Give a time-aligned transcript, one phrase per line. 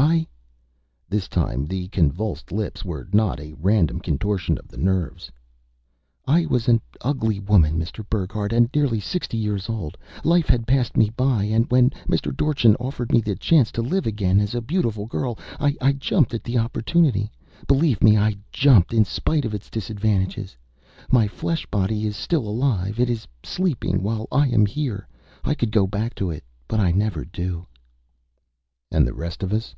[0.00, 0.28] I"
[1.10, 5.32] this time the convulsed lips were not a random contortion of the nerves
[6.24, 8.08] "I was an ugly woman, Mr.
[8.08, 9.98] Burckhardt, and nearly sixty years old.
[10.22, 11.10] Life had passed me.
[11.18, 12.34] And when Mr.
[12.34, 16.44] Dorchin offered me the chance to live again as a beautiful girl, I jumped at
[16.44, 17.32] the opportunity.
[17.66, 20.56] Believe me, I jumped, in spite of its disadvantages.
[21.10, 25.08] My flesh body is still alive it is sleeping, while I am here.
[25.42, 26.44] I could go back to it.
[26.68, 27.66] But I never do."
[28.92, 29.74] "And the rest of us?"